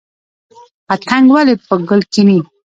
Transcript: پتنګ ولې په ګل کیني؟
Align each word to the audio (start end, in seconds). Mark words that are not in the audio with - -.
پتنګ 0.87 1.25
ولې 1.33 1.53
په 1.67 1.75
ګل 1.89 2.01
کیني؟ 2.11 2.39